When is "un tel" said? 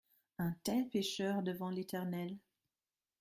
0.39-0.89